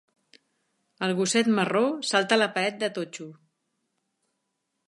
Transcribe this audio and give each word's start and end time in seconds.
El 1.07 1.13
gosset 1.19 1.51
marró 1.59 1.83
salta 2.13 2.41
la 2.43 2.49
paret 2.57 2.83
de 2.85 2.93
totxo 2.99 3.29